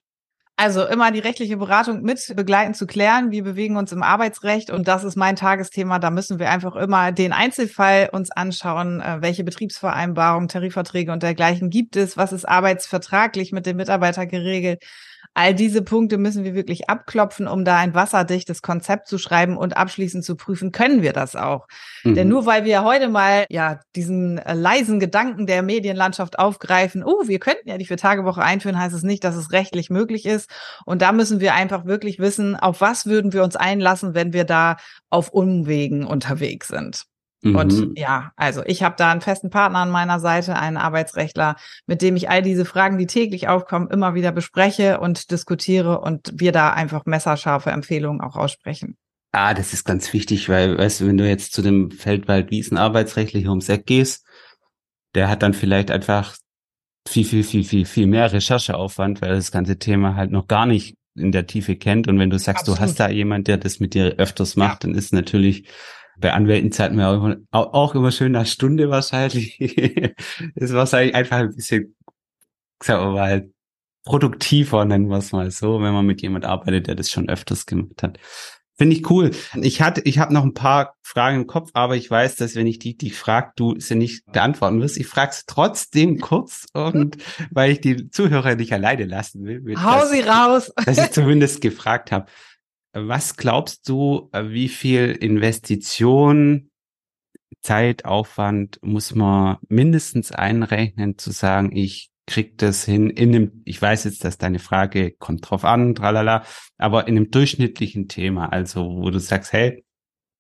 [0.60, 3.30] Also immer die rechtliche Beratung mit begleiten zu klären.
[3.30, 6.00] Wir bewegen uns im Arbeitsrecht und das ist mein Tagesthema.
[6.00, 11.70] Da müssen wir einfach immer den Einzelfall uns anschauen, äh, welche Betriebsvereinbarungen, Tarifverträge und dergleichen
[11.70, 14.84] gibt es, was ist arbeitsvertraglich mit dem Mitarbeiter geregelt.
[15.39, 19.78] All diese Punkte müssen wir wirklich abklopfen, um da ein wasserdichtes Konzept zu schreiben und
[19.78, 21.67] abschließend zu prüfen, können wir das auch.
[22.04, 22.15] Mhm.
[22.15, 27.28] Denn nur weil wir heute mal ja diesen äh, leisen Gedanken der Medienlandschaft aufgreifen, oh,
[27.28, 30.50] wir könnten ja die Vier-Tage-Woche einführen, heißt es nicht, dass es rechtlich möglich ist.
[30.86, 34.43] Und da müssen wir einfach wirklich wissen, auf was würden wir uns einlassen, wenn wir
[34.43, 34.78] da
[35.12, 37.06] auf Umwegen unterwegs sind.
[37.41, 37.56] Mhm.
[37.56, 42.02] Und ja, also ich habe da einen festen Partner an meiner Seite, einen Arbeitsrechtler, mit
[42.02, 46.52] dem ich all diese Fragen, die täglich aufkommen, immer wieder bespreche und diskutiere und wir
[46.52, 48.97] da einfach messerscharfe Empfehlungen auch aussprechen.
[49.32, 53.47] Ah, das ist ganz wichtig, weil, weißt du, wenn du jetzt zu dem Feldwald-Wiesen arbeitsrechtlich
[53.47, 54.26] ums Eck gehst,
[55.13, 56.36] der hat dann vielleicht einfach
[57.08, 60.95] viel, viel, viel, viel, viel mehr Rechercheaufwand, weil das ganze Thema halt noch gar nicht
[61.15, 62.08] in der Tiefe kennt.
[62.08, 62.80] Und wenn du sagst, Absolut.
[62.80, 64.89] du hast da jemand, der das mit dir öfters macht, ja.
[64.89, 65.67] dann ist natürlich
[66.19, 69.60] bei Anwälten zahlt man auch, auch immer schön nach Stunde wahrscheinlich.
[70.56, 71.95] ist wahrscheinlich einfach ein bisschen,
[72.84, 73.49] sagen wir mal,
[74.03, 77.65] produktiver, nennen wir es mal so, wenn man mit jemand arbeitet, der das schon öfters
[77.65, 78.19] gemacht hat.
[78.80, 79.32] Finde ich cool.
[79.56, 82.67] Ich hatte, ich habe noch ein paar Fragen im Kopf, aber ich weiß, dass wenn
[82.67, 84.97] ich die, die frag, du sie nicht beantworten wirst.
[84.97, 87.17] Ich frage es trotzdem kurz und
[87.49, 89.63] weil ich die Zuhörer nicht alleine lassen will.
[89.84, 90.71] Hau sie raus.
[90.86, 92.27] dass ich zumindest gefragt habe.
[93.00, 96.72] Was glaubst du, äh, wie viel Investition,
[97.62, 104.04] Zeitaufwand muss man mindestens einrechnen, zu sagen, ich krieg das hin in dem, ich weiß
[104.06, 106.44] jetzt, dass deine Frage kommt drauf an, tralala,
[106.78, 109.86] aber in einem durchschnittlichen Thema, also wo du sagst, hey,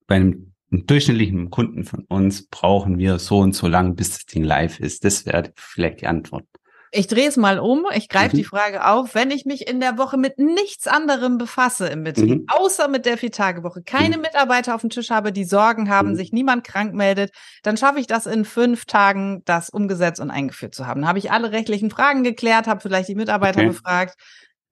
[0.07, 4.25] bei einem, einem durchschnittlichen Kunden von uns brauchen wir so und so lang, bis das
[4.25, 5.05] Ding live ist.
[5.05, 6.45] Das wäre vielleicht die Antwort.
[6.91, 7.85] Ich drehe es mal um.
[7.93, 8.39] Ich greife mhm.
[8.39, 9.13] die Frage auf.
[9.15, 12.45] Wenn ich mich in der Woche mit nichts anderem befasse im Betrieb, mhm.
[12.47, 14.23] außer mit der Viertagewoche, keine mhm.
[14.23, 16.15] Mitarbeiter auf dem Tisch habe, die Sorgen haben, mhm.
[16.15, 17.31] sich niemand krank meldet,
[17.63, 21.01] dann schaffe ich das in fünf Tagen, das umgesetzt und eingeführt zu haben.
[21.01, 23.69] Dann habe ich alle rechtlichen Fragen geklärt, habe vielleicht die Mitarbeiter okay.
[23.69, 24.15] befragt.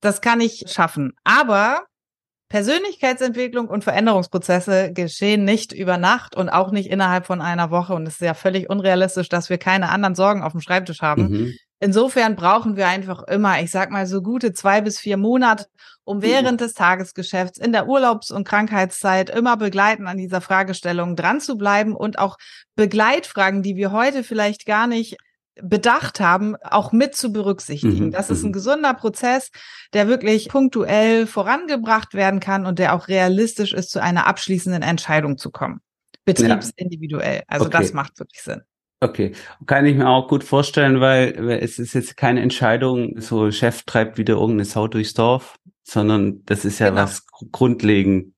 [0.00, 1.12] Das kann ich schaffen.
[1.24, 1.84] Aber
[2.48, 7.94] Persönlichkeitsentwicklung und Veränderungsprozesse geschehen nicht über Nacht und auch nicht innerhalb von einer Woche.
[7.94, 11.28] Und es ist ja völlig unrealistisch, dass wir keine anderen Sorgen auf dem Schreibtisch haben.
[11.28, 11.54] Mhm.
[11.78, 15.66] Insofern brauchen wir einfach immer, ich sag mal, so gute zwei bis vier Monate,
[16.04, 21.40] um während des Tagesgeschäfts in der Urlaubs- und Krankheitszeit immer begleiten an dieser Fragestellung dran
[21.40, 22.38] zu bleiben und auch
[22.76, 25.18] Begleitfragen, die wir heute vielleicht gar nicht
[25.62, 28.06] bedacht haben, auch mit zu berücksichtigen.
[28.06, 28.10] Mhm.
[28.12, 28.54] Das ist ein mhm.
[28.54, 29.50] gesunder Prozess,
[29.92, 35.38] der wirklich punktuell vorangebracht werden kann und der auch realistisch ist, zu einer abschließenden Entscheidung
[35.38, 35.80] zu kommen.
[36.24, 37.42] Betriebsindividuell.
[37.46, 37.78] Also okay.
[37.78, 38.62] das macht wirklich Sinn.
[39.00, 39.32] Okay,
[39.66, 44.16] kann ich mir auch gut vorstellen, weil es ist jetzt keine Entscheidung, so Chef treibt
[44.16, 47.02] wieder irgendeine Sau durchs Dorf, sondern das ist ja genau.
[47.02, 48.34] was grundlegend.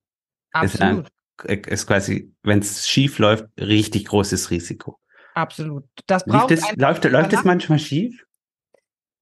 [0.52, 1.06] Absolut.
[1.44, 4.98] Ist, ist quasi, wenn es schief läuft, richtig großes Risiko.
[5.34, 5.84] Absolut.
[6.06, 8.24] Das braucht es, läuft, läuft es manchmal schief?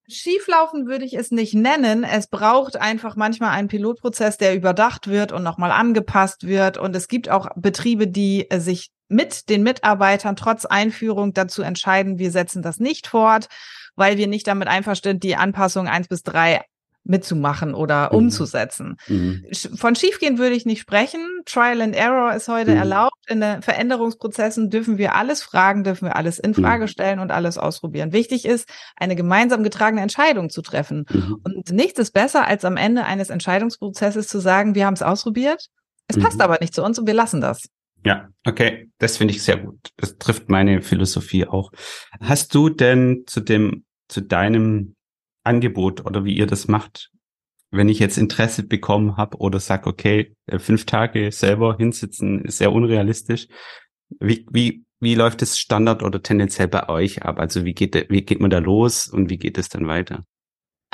[0.08, 2.04] Schieflaufen würde ich es nicht nennen.
[2.04, 6.78] Es braucht einfach manchmal einen Pilotprozess, der überdacht wird und nochmal angepasst wird.
[6.78, 12.18] Und es gibt auch Betriebe, die äh, sich mit den Mitarbeitern trotz Einführung dazu entscheiden,
[12.18, 13.48] wir setzen das nicht fort,
[13.94, 16.62] weil wir nicht damit einverstanden, die Anpassung eins bis drei
[17.06, 18.18] mitzumachen oder mhm.
[18.18, 18.96] umzusetzen.
[19.06, 19.44] Mhm.
[19.76, 21.20] Von schiefgehen würde ich nicht sprechen.
[21.44, 22.78] Trial and Error ist heute mhm.
[22.78, 23.14] erlaubt.
[23.28, 26.88] In den Veränderungsprozessen dürfen wir alles fragen, dürfen wir alles in Frage mhm.
[26.88, 28.12] stellen und alles ausprobieren.
[28.12, 31.06] Wichtig ist, eine gemeinsam getragene Entscheidung zu treffen.
[31.10, 31.40] Mhm.
[31.44, 35.68] Und nichts ist besser, als am Ende eines Entscheidungsprozesses zu sagen, wir haben es ausprobiert.
[36.08, 36.42] Es passt mhm.
[36.42, 37.68] aber nicht zu uns und wir lassen das.
[38.06, 39.90] Ja, okay, das finde ich sehr gut.
[39.96, 41.72] Das trifft meine Philosophie auch.
[42.20, 44.94] Hast du denn zu dem, zu deinem
[45.42, 47.10] Angebot oder wie ihr das macht,
[47.72, 52.58] wenn ich jetzt Interesse bekommen habe oder sag, okay, äh, fünf Tage selber hinsitzen ist
[52.58, 53.48] sehr unrealistisch.
[54.20, 57.40] Wie, wie, wie läuft es Standard oder tendenziell bei euch ab?
[57.40, 60.24] Also wie geht, wie geht man da los und wie geht es dann weiter?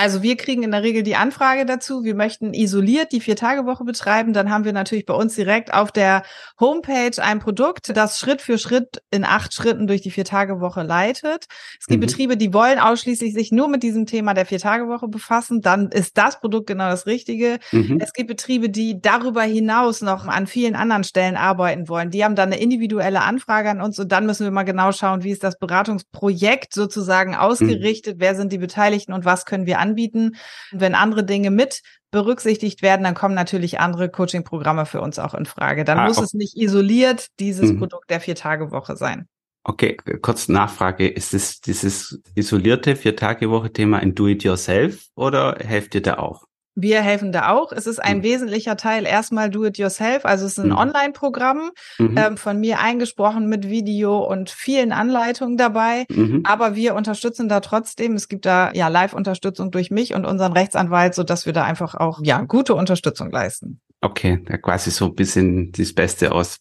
[0.03, 2.03] Also wir kriegen in der Regel die Anfrage dazu.
[2.03, 4.33] Wir möchten isoliert die Vier-Tage-Woche betreiben.
[4.33, 6.25] Dann haben wir natürlich bei uns direkt auf der
[6.59, 11.47] Homepage ein Produkt, das Schritt für Schritt in acht Schritten durch die Vier-Tage-Woche leitet.
[11.79, 12.07] Es gibt mhm.
[12.07, 15.61] Betriebe, die wollen ausschließlich sich nur mit diesem Thema der Vier-Tage-Woche befassen.
[15.61, 17.61] Dann ist das Produkt genau das Richtige.
[17.71, 18.01] Mhm.
[18.03, 22.11] Es gibt Betriebe, die darüber hinaus noch an vielen anderen Stellen arbeiten wollen.
[22.11, 25.23] Die haben dann eine individuelle Anfrage an uns und dann müssen wir mal genau schauen,
[25.23, 28.21] wie ist das Beratungsprojekt sozusagen ausgerichtet, mhm.
[28.21, 30.37] wer sind die Beteiligten und was können wir anbieten anbieten.
[30.71, 35.47] Wenn andere Dinge mit berücksichtigt werden, dann kommen natürlich andere Coaching-Programme für uns auch in
[35.47, 35.85] Frage.
[35.85, 36.27] Dann ah, muss okay.
[36.27, 37.79] es nicht isoliert dieses mhm.
[37.79, 39.29] Produkt der Vier-Tage-Woche sein.
[39.65, 41.09] Okay, kurz Nachfrage.
[41.09, 46.45] Ist es dieses isolierte Vier-Tage-Woche-Thema ein Do-it-yourself oder helft ihr da auch?
[46.75, 47.73] Wir helfen da auch.
[47.73, 48.23] Es ist ein mhm.
[48.23, 50.25] wesentlicher Teil erstmal Do It Yourself.
[50.25, 50.79] Also es ist ein mhm.
[50.79, 52.17] Online-Programm mhm.
[52.17, 56.07] ähm, von mir eingesprochen mit Video und vielen Anleitungen dabei.
[56.09, 56.43] Mhm.
[56.45, 58.15] Aber wir unterstützen da trotzdem.
[58.15, 61.95] Es gibt da ja Live-Unterstützung durch mich und unseren Rechtsanwalt, so dass wir da einfach
[61.95, 63.81] auch ja gute Unterstützung leisten.
[64.05, 66.59] Okay, ja, quasi so ein bisschen das Beste aus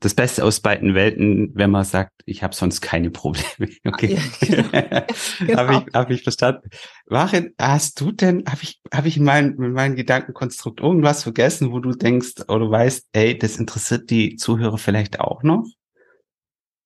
[0.00, 3.46] das Beste aus beiden Welten, wenn man sagt, ich habe sonst keine Probleme.
[3.86, 5.06] Okay, ja, genau.
[5.38, 5.58] genau.
[5.58, 6.68] habe ich, hab ich verstanden.
[7.06, 11.70] Warin, hast du denn, habe ich, habe ich in mein, in meinem Gedankenkonstrukt irgendwas vergessen,
[11.70, 15.64] wo du denkst oder weißt, ey, das interessiert die Zuhörer vielleicht auch noch?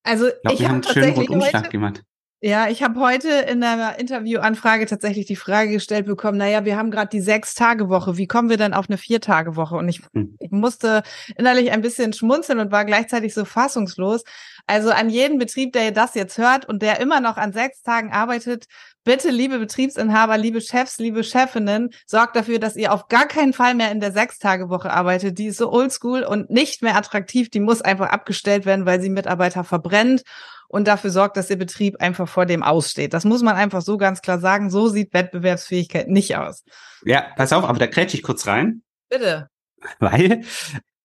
[0.03, 2.03] Also ich, glaub, ich habe einen schönen Rundumschlag gemacht.
[2.45, 6.91] Ja, ich habe heute in einer Interviewanfrage tatsächlich die Frage gestellt bekommen, naja, wir haben
[6.91, 9.77] gerade die Sechs-Tage-Woche, wie kommen wir denn auf eine Vier-Tage-Woche?
[9.77, 10.37] Und ich, hm.
[10.41, 11.05] ich musste
[11.37, 14.25] innerlich ein bisschen schmunzeln und war gleichzeitig so fassungslos.
[14.67, 18.11] Also an jeden Betrieb, der das jetzt hört und der immer noch an sechs Tagen
[18.11, 18.65] arbeitet,
[19.05, 23.77] bitte, liebe Betriebsinhaber, liebe Chefs, liebe Chefinnen, sorgt dafür, dass ihr auf gar keinen Fall
[23.77, 25.39] mehr in der Sechs-Tage-Woche arbeitet.
[25.39, 27.51] Die ist so oldschool und nicht mehr attraktiv.
[27.51, 30.25] Die muss einfach abgestellt werden, weil sie Mitarbeiter verbrennt
[30.73, 33.13] und dafür sorgt, dass der Betrieb einfach vor dem aussteht.
[33.13, 34.71] Das muss man einfach so ganz klar sagen.
[34.71, 36.65] So sieht Wettbewerbsfähigkeit nicht aus.
[37.05, 38.83] Ja, pass auf, aber da krätsch ich kurz rein.
[39.11, 39.49] Bitte.
[39.99, 40.45] Weil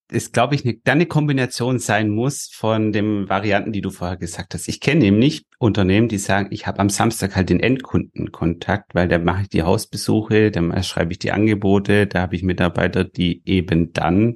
[0.09, 4.15] es, glaube ich, eine, dann eine Kombination sein muss von den Varianten, die du vorher
[4.15, 4.69] gesagt hast.
[4.69, 9.19] Ich kenne nämlich Unternehmen, die sagen, ich habe am Samstag halt den Endkundenkontakt, weil da
[9.19, 13.91] mache ich die Hausbesuche, dann schreibe ich die Angebote, da habe ich Mitarbeiter, die eben
[13.91, 14.35] dann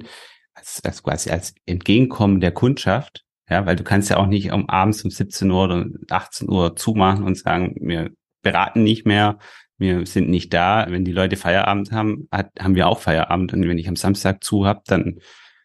[0.53, 4.69] als, als quasi als Entgegenkommen der Kundschaft ja, weil du kannst ja auch nicht um
[4.69, 8.11] abends um 17 Uhr oder 18 Uhr zumachen und sagen, wir
[8.41, 9.39] beraten nicht mehr,
[9.77, 10.85] wir sind nicht da.
[10.87, 13.51] Wenn die Leute Feierabend haben, hat, haben wir auch Feierabend.
[13.51, 15.19] Und wenn ich am Samstag zu habe, dann,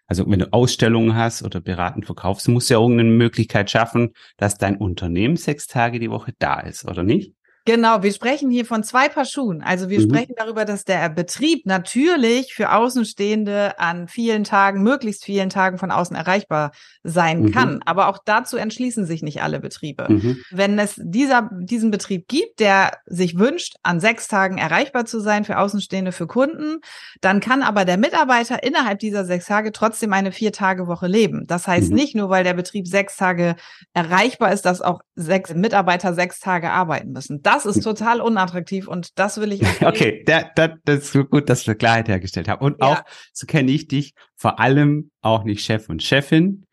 [0.08, 4.58] also wenn du Ausstellungen hast oder beraten verkaufst, musst du ja irgendeine Möglichkeit schaffen, dass
[4.58, 7.35] dein Unternehmen sechs Tage die Woche da ist, oder nicht?
[7.66, 9.60] Genau, wir sprechen hier von zwei Paar Schuhen.
[9.60, 10.04] Also wir mhm.
[10.04, 15.90] sprechen darüber, dass der Betrieb natürlich für Außenstehende an vielen Tagen, möglichst vielen Tagen von
[15.90, 16.70] außen erreichbar
[17.02, 17.50] sein mhm.
[17.50, 17.80] kann.
[17.84, 20.06] Aber auch dazu entschließen sich nicht alle Betriebe.
[20.08, 20.38] Mhm.
[20.52, 25.44] Wenn es dieser, diesen Betrieb gibt, der sich wünscht, an sechs Tagen erreichbar zu sein
[25.44, 26.78] für Außenstehende, für Kunden,
[27.20, 31.44] dann kann aber der Mitarbeiter innerhalb dieser sechs Tage trotzdem eine Vier-Tage-Woche leben.
[31.48, 31.96] Das heißt mhm.
[31.96, 33.56] nicht nur, weil der Betrieb sechs Tage
[33.92, 37.42] erreichbar ist, dass auch sechs Mitarbeiter sechs Tage arbeiten müssen.
[37.42, 39.62] Das das ist total unattraktiv und das will ich.
[39.82, 42.64] okay, der, der, das ist gut, dass wir Klarheit hergestellt haben.
[42.64, 42.86] Und ja.
[42.86, 46.66] auch, so kenne ich dich, vor allem auch nicht Chef und Chefin.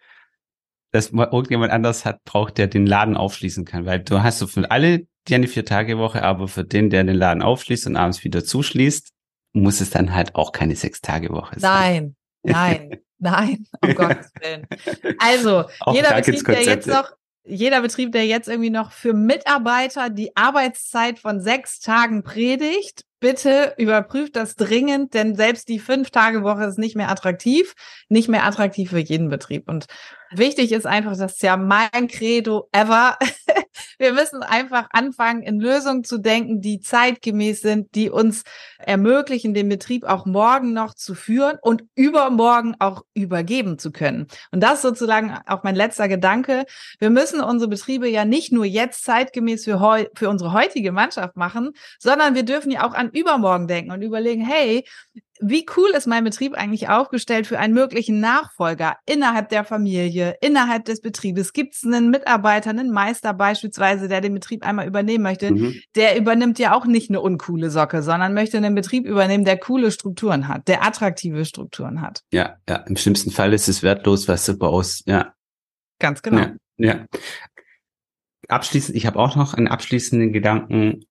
[0.92, 3.88] Dass irgendjemand anders hat, braucht, der den Laden aufschließen kann.
[3.88, 7.42] Weil du hast so für alle die eine Vier-Tage-Woche, aber für den, der den Laden
[7.42, 9.10] aufschließt und abends wieder zuschließt,
[9.54, 12.16] muss es dann halt auch keine Sechs-Tage-Woche sein.
[12.44, 14.68] Nein, nein, nein, um Gottes Willen.
[15.18, 17.12] Also, auch jeder Betrieb, der jetzt noch
[17.46, 23.74] jeder Betrieb, der jetzt irgendwie noch für Mitarbeiter die Arbeitszeit von sechs Tagen predigt, bitte
[23.78, 27.74] überprüft das dringend, denn selbst die Fünf-Tage-Woche ist nicht mehr attraktiv,
[28.10, 29.70] nicht mehr attraktiv für jeden Betrieb.
[29.70, 29.86] Und
[30.32, 33.18] wichtig ist einfach, das ist ja mein Credo ever.
[33.98, 38.44] Wir müssen einfach anfangen, in Lösungen zu denken, die zeitgemäß sind, die uns
[38.78, 44.28] ermöglichen, den Betrieb auch morgen noch zu führen und übermorgen auch übergeben zu können.
[44.52, 46.66] Und das ist sozusagen auch mein letzter Gedanke.
[47.00, 51.36] Wir müssen unsere Betriebe ja nicht nur jetzt zeitgemäß für, heu für unsere heutige Mannschaft
[51.36, 54.86] machen, sondern wir dürfen ja auch an übermorgen denken und überlegen, hey,
[55.40, 60.86] wie cool ist mein Betrieb eigentlich aufgestellt für einen möglichen Nachfolger innerhalb der Familie, innerhalb
[60.86, 61.54] des Betriebes?
[61.54, 65.52] Gibt es einen Mitarbeiter, einen Meister beispielsweise, der den Betrieb einmal übernehmen möchte?
[65.52, 65.76] Mhm.
[65.96, 69.92] Der übernimmt ja auch nicht eine uncoole Socke, sondern möchte einen Betrieb übernehmen, der coole
[69.92, 72.22] Strukturen hat, der attraktive Strukturen hat.
[72.32, 72.78] Ja, ja.
[72.88, 75.08] Im schlimmsten Fall ist es wertlos, was du baust.
[75.08, 75.34] Ja.
[76.00, 76.40] Ganz genau.
[76.40, 76.56] Ja.
[76.78, 77.06] ja.
[78.50, 81.06] Abschließend, ich habe auch noch einen abschließenden Gedanken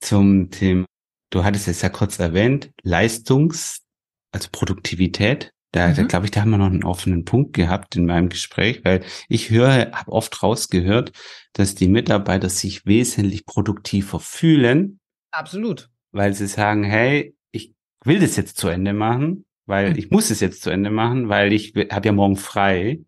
[0.00, 0.86] zum Thema
[1.30, 3.82] Du hattest es ja kurz erwähnt, Leistungs,
[4.32, 5.52] also Produktivität.
[5.72, 5.94] Da, mhm.
[5.96, 9.02] da glaube ich, da haben wir noch einen offenen Punkt gehabt in meinem Gespräch, weil
[9.28, 11.12] ich höre, habe oft rausgehört,
[11.52, 15.00] dass die Mitarbeiter sich wesentlich produktiver fühlen.
[15.32, 15.90] Absolut.
[16.12, 19.98] Weil sie sagen, hey, ich will das jetzt zu Ende machen, weil mhm.
[19.98, 23.00] ich muss es jetzt zu Ende machen, weil ich habe ja morgen frei.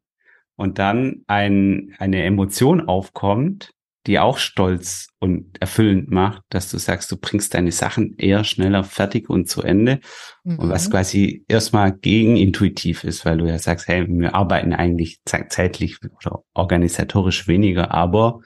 [0.58, 3.74] Und dann ein, eine Emotion aufkommt,
[4.06, 8.84] die auch stolz und erfüllend macht, dass du sagst, du bringst deine Sachen eher schneller
[8.84, 10.00] fertig und zu Ende.
[10.44, 10.58] Mhm.
[10.58, 10.92] Und was mhm.
[10.92, 17.48] quasi erstmal gegenintuitiv ist, weil du ja sagst, hey, wir arbeiten eigentlich zeitlich oder organisatorisch
[17.48, 18.40] weniger, aber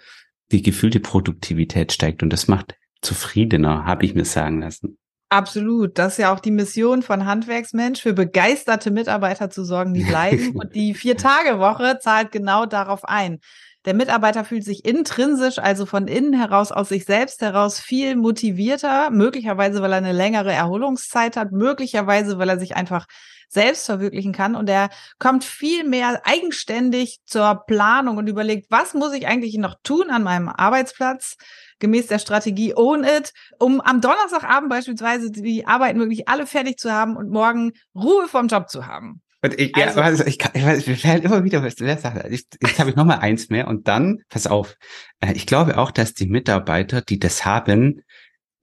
[0.51, 4.99] die gefühlte Produktivität steigt und das macht zufriedener, habe ich mir sagen lassen.
[5.33, 5.97] Absolut.
[5.97, 10.51] Das ist ja auch die Mission von Handwerksmensch, für begeisterte Mitarbeiter zu sorgen, die bleiben.
[10.57, 13.39] Und die Vier-Tage-Woche zahlt genau darauf ein.
[13.87, 19.11] Der Mitarbeiter fühlt sich intrinsisch, also von innen heraus, aus sich selbst heraus viel motivierter,
[19.11, 23.07] möglicherweise, weil er eine längere Erholungszeit hat, möglicherweise, weil er sich einfach
[23.49, 29.13] selbst verwirklichen kann und er kommt viel mehr eigenständig zur Planung und überlegt, was muss
[29.13, 31.37] ich eigentlich noch tun an meinem Arbeitsplatz?
[31.81, 36.93] gemäß der Strategie Own It, um am Donnerstagabend beispielsweise die Arbeiten wirklich alle fertig zu
[36.93, 39.23] haben und morgen Ruhe vom Job zu haben.
[39.43, 41.85] Und ich, ja, also, also ich, kann, ich, weiß, mir fällt immer wieder was zu
[41.85, 42.29] der Sache.
[42.31, 44.77] Ich, jetzt habe ich noch mal eins mehr und dann, pass auf,
[45.21, 48.03] äh, ich glaube auch, dass die Mitarbeiter, die das haben,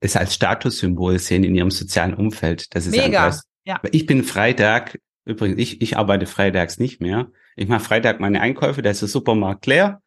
[0.00, 2.74] es als Statussymbol sehen in ihrem sozialen Umfeld.
[2.74, 3.26] Das ist Mega.
[3.26, 3.80] Einfach, ja.
[3.90, 7.30] Ich bin Freitag, übrigens, ich, ich arbeite freitags nicht mehr.
[7.56, 10.00] Ich mache Freitag meine Einkäufe, da ist der Supermarkt leer.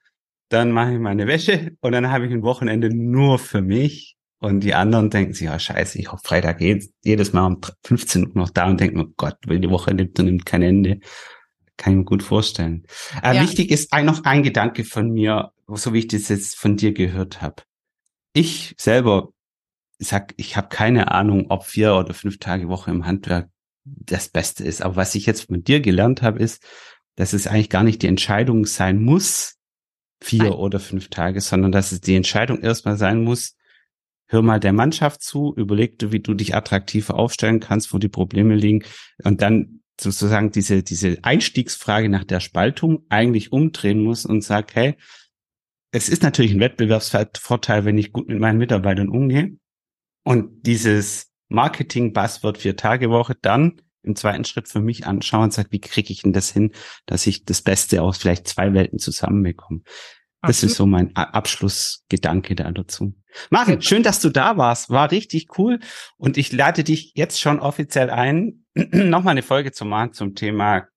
[0.47, 4.61] Dann mache ich meine Wäsche und dann habe ich ein Wochenende nur für mich und
[4.61, 8.31] die anderen denken sich, ja, scheiße, ich hoffe Freitag geht jedes Mal um 15 Uhr
[8.33, 10.99] noch da und denken, oh Gott, weil die Woche nimmt und nimmt kein Ende.
[11.77, 12.87] Kann ich mir gut vorstellen.
[13.21, 13.43] Äh, ja.
[13.43, 16.91] Wichtig ist ein, noch ein Gedanke von mir, so wie ich das jetzt von dir
[16.91, 17.61] gehört habe.
[18.33, 19.29] Ich selber
[19.99, 23.47] sag, ich habe keine Ahnung, ob vier oder fünf Tage Woche im Handwerk
[23.83, 24.81] das Beste ist.
[24.81, 26.63] Aber was ich jetzt von dir gelernt habe, ist,
[27.15, 29.57] dass es eigentlich gar nicht die Entscheidung sein muss,
[30.19, 30.53] vier Nein.
[30.53, 33.55] oder fünf Tage, sondern dass es die Entscheidung erstmal sein muss,
[34.31, 38.09] hör mal der Mannschaft zu, überleg du, wie du dich attraktiver aufstellen kannst, wo die
[38.09, 38.83] Probleme liegen
[39.23, 44.95] und dann sozusagen diese, diese Einstiegsfrage nach der Spaltung eigentlich umdrehen muss und sag, hey,
[45.91, 49.57] es ist natürlich ein Wettbewerbsvorteil, wenn ich gut mit meinen Mitarbeitern umgehe.
[50.23, 55.71] Und dieses Marketing-Buzzword vier Tage Woche dann im zweiten Schritt für mich anschauen und sag,
[55.71, 56.71] wie kriege ich denn das hin,
[57.05, 59.81] dass ich das Beste aus vielleicht zwei Welten zusammenbekomme.
[60.41, 60.71] Das Absolut.
[60.71, 63.13] ist so mein Abschlussgedanke da dazu.
[63.49, 64.89] Marvin, schön, dass du da warst.
[64.89, 65.79] War richtig cool.
[66.17, 70.87] Und ich lade dich jetzt schon offiziell ein, nochmal eine Folge zu machen zum Thema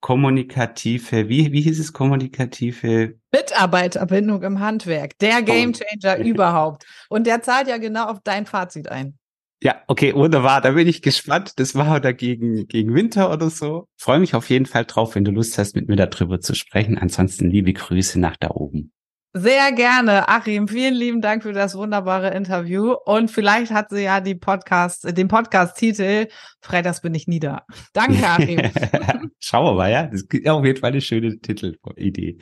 [0.00, 5.16] kommunikative, wie, wie hieß es, kommunikative Mitarbeiterbindung im Handwerk.
[5.18, 6.22] Der Gamechanger oh.
[6.24, 6.84] überhaupt.
[7.08, 9.16] Und der zahlt ja genau auf dein Fazit ein.
[9.62, 10.60] Ja, okay, wunderbar.
[10.60, 11.52] Da bin ich gespannt.
[11.60, 13.86] Das war da gegen, gegen Winter oder so.
[13.96, 16.98] Freue mich auf jeden Fall drauf, wenn du Lust hast, mit mir darüber zu sprechen.
[16.98, 18.92] Ansonsten liebe Grüße nach da oben.
[19.34, 20.68] Sehr gerne, Achim.
[20.68, 22.92] Vielen lieben Dank für das wunderbare Interview.
[22.92, 26.28] Und vielleicht hat sie ja die Podcast, den Podcast-Titel
[26.60, 27.64] Freitags bin ich nieder.
[27.94, 28.60] Danke, Achim.
[29.40, 30.02] Schauen wir mal, ja.
[30.04, 32.36] Das ist auf jeden Fall eine schöne Titelidee.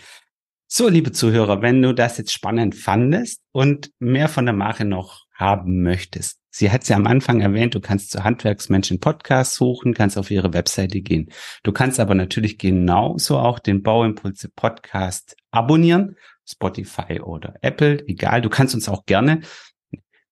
[0.66, 5.26] So, liebe Zuhörer, wenn du das jetzt spannend fandest und mehr von der Mache noch
[5.33, 9.94] haben möchtest, Sie hat es ja am Anfang erwähnt, du kannst zu Handwerksmenschen Podcast suchen,
[9.94, 11.31] kannst auf ihre Webseite gehen.
[11.62, 16.16] Du kannst aber natürlich genauso auch den Bauimpulse Podcast abonnieren,
[16.50, 18.42] Spotify oder Apple, egal.
[18.42, 19.40] Du kannst uns auch gerne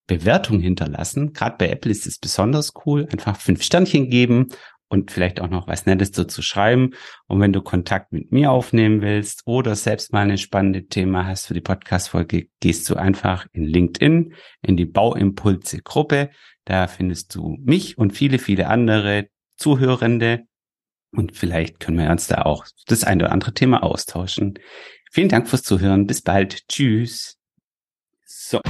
[0.07, 1.33] Bewertung hinterlassen.
[1.33, 3.07] Gerade bei Apple ist es besonders cool.
[3.13, 4.49] Einfach fünf Sternchen geben
[4.89, 6.91] und vielleicht auch noch was Nettes dazu schreiben.
[7.27, 11.47] Und wenn du Kontakt mit mir aufnehmen willst oder selbst mal ein spannendes Thema hast
[11.47, 16.31] für die Podcast-Folge, gehst du einfach in LinkedIn, in die Bauimpulse-Gruppe.
[16.65, 20.45] Da findest du mich und viele, viele andere Zuhörende.
[21.11, 24.59] Und vielleicht können wir uns da auch das eine oder andere Thema austauschen.
[25.11, 26.07] Vielen Dank fürs Zuhören.
[26.07, 26.69] Bis bald.
[26.69, 27.37] Tschüss.
[28.27, 28.61] So.